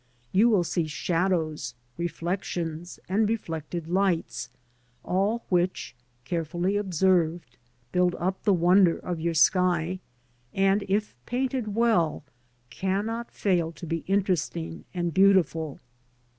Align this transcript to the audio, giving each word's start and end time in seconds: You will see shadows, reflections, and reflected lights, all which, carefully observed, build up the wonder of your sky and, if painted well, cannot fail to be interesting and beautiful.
You 0.31 0.49
will 0.49 0.63
see 0.63 0.87
shadows, 0.87 1.75
reflections, 1.95 2.99
and 3.07 3.29
reflected 3.29 3.87
lights, 3.87 4.49
all 5.05 5.45
which, 5.49 5.95
carefully 6.25 6.75
observed, 6.75 7.55
build 7.91 8.15
up 8.15 8.41
the 8.41 8.51
wonder 8.51 8.97
of 8.97 9.19
your 9.19 9.35
sky 9.35 9.99
and, 10.55 10.83
if 10.87 11.15
painted 11.27 11.75
well, 11.75 12.23
cannot 12.71 13.29
fail 13.29 13.71
to 13.73 13.85
be 13.85 13.97
interesting 14.07 14.85
and 14.91 15.13
beautiful. 15.13 15.79